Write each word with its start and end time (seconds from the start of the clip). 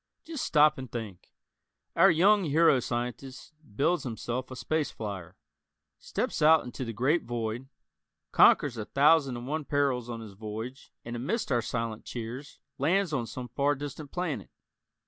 Just 0.25 0.43
stop 0.43 0.79
and 0.79 0.91
think. 0.91 1.29
Our 1.95 2.09
young 2.09 2.45
hero 2.45 2.79
scientist 2.79 3.53
builds 3.75 4.03
himself 4.03 4.49
a 4.49 4.55
space 4.55 4.89
flyer, 4.89 5.35
steps 5.99 6.41
out 6.41 6.63
into 6.65 6.83
the 6.83 6.91
great 6.91 7.25
void, 7.25 7.67
conquers 8.31 8.77
a 8.77 8.85
thousand 8.85 9.37
and 9.37 9.47
one 9.47 9.63
perils 9.63 10.09
on 10.09 10.21
his 10.21 10.33
voyage 10.33 10.91
and 11.05 11.15
amidst 11.15 11.51
our 11.51 11.61
silent 11.61 12.03
cheers 12.05 12.57
lands 12.79 13.13
on 13.13 13.27
some 13.27 13.47
far 13.49 13.75
distant 13.75 14.09
planet. 14.11 14.49